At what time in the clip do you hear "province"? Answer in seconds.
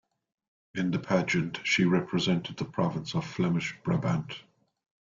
2.65-3.13